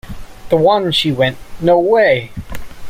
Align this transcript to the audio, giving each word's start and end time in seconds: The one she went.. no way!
The 0.49 0.57
one 0.57 0.91
she 0.91 1.11
went.. 1.11 1.37
no 1.61 1.77
way! 1.79 2.31